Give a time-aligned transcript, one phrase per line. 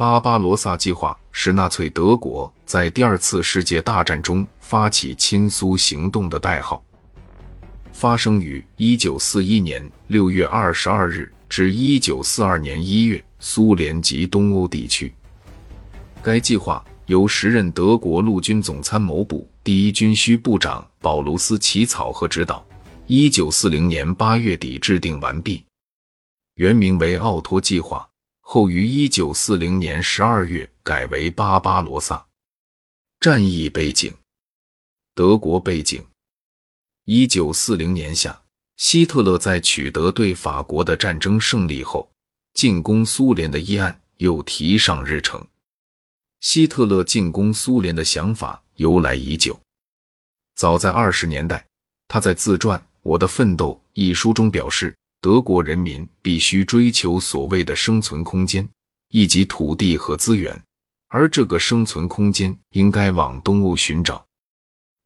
[0.00, 6.82] 巴巴罗萨计划是纳粹德国在第二次世界大战中发起亲苏行动的代号，
[7.92, 15.12] 发生于一九四一年六月二十二日至一九四二年一月，苏联及东欧地区。
[16.22, 22.64] 该计划由时任德国陆军总参谋部第一军需部长保卢斯起草和指导，
[23.06, 25.62] 一九四零年八月底制定完毕，
[26.54, 28.09] 原名为奥托计划。
[28.52, 32.26] 后于一九四零年十二月改为巴巴罗萨。
[33.20, 34.12] 战役背景：
[35.14, 36.04] 德国背景。
[37.04, 38.42] 一九四零年夏，
[38.76, 42.10] 希特勒在取得对法国的战争胜利后，
[42.52, 45.46] 进攻苏联的议案又提上日程。
[46.40, 49.56] 希特勒进攻苏联的想法由来已久，
[50.56, 51.64] 早在二十年代，
[52.08, 54.92] 他在自传《我的奋斗》一书中表示。
[55.20, 58.66] 德国人民必须追求所谓的生存空间，
[59.10, 60.58] 以及土地和资源，
[61.08, 64.24] 而这个生存空间应该往东欧寻找。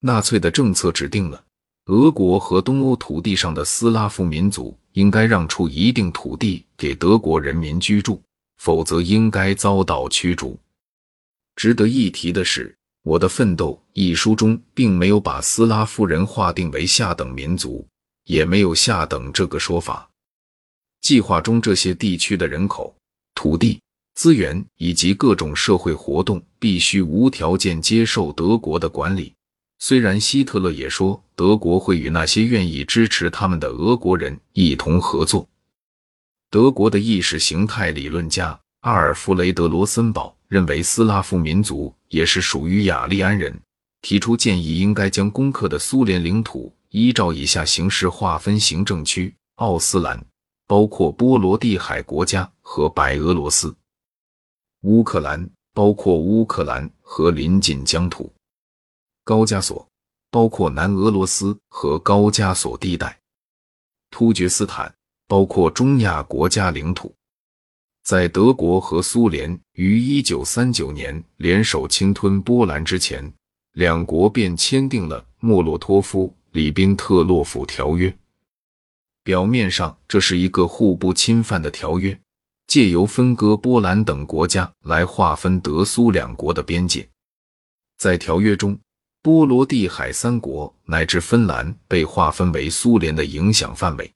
[0.00, 1.42] 纳粹的政策指定了，
[1.86, 8.22] 俄国和东欧土地上的斯拉夫民族应该让出一定土地给德国人民居住，
[8.58, 10.56] 否则应该遭到驱逐。
[11.56, 12.68] 值得一提的是，
[13.02, 17.84] 《我的奋斗》一书中并没有把斯拉夫人划定为下等民族。
[18.26, 20.08] 也没有下等这个说法。
[21.00, 22.94] 计划中这些地区的人口、
[23.34, 23.80] 土地、
[24.14, 29.32] 资源以及各种社会活动必须无条件接受德国的管理。
[29.78, 35.46] 虽然希特勒也说德国会与那些愿意支持他们的俄国人一同合作。
[36.50, 43.54] 德国的意识形态理论家阿尔弗雷德·罗森堡认为斯拉夫民族也是属于雅利安人，
[44.00, 46.72] 提出建议应该将攻克的苏联领土。
[46.98, 50.18] 依照以下形式划分行政区：奥斯兰
[50.66, 53.68] 包括波罗的海国家和白俄罗斯；
[54.80, 58.32] 乌克兰包括乌克兰和邻近疆土；
[59.24, 59.86] 高加索
[60.30, 63.08] 包括南俄罗斯和高加索地带；
[64.10, 64.90] 突厥斯坦
[65.28, 67.14] 包括中亚国家领土。
[68.04, 73.30] 在德国和苏联于1939年联手侵吞波兰之前，
[73.72, 76.34] 两国便签订了莫洛托夫。
[76.56, 78.16] 里宾特洛甫条约，
[79.22, 82.18] 表面上这是一个互不侵犯的条约，
[82.66, 87.06] 借由分割波兰等国家来划分德苏两国的边界。
[87.98, 88.78] 在条约中，
[89.20, 94.10] 波罗的海三国乃至芬兰被划分为苏联的影响范围。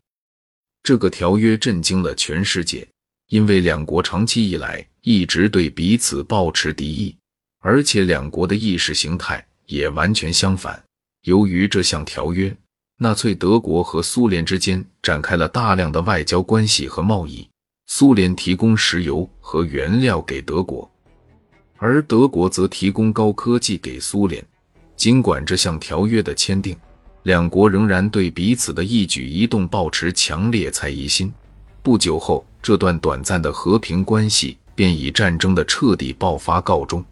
[0.82, 2.88] 这个条约震惊了全世界，
[3.28, 7.14] 因为两国长期以来一直对彼此保持敌意，
[7.58, 10.82] 而且两国的意识形态也完全相反。
[11.24, 12.56] 由于这项条约，
[12.96, 17.46] 纳粹德国和苏联之间展开了大量的外交关系和贸易。
[17.86, 20.90] 苏联提供石油和原料给德国，
[21.76, 24.42] 而德国则提供高科技给苏联。
[24.96, 26.74] 尽管这项条约的签订，
[27.24, 31.32] 两国仍然对彼此的一举一动保持强烈猜疑心。
[31.82, 37.04] 不久后，这段短暂的和平关系便以战争的彻底爆发告终。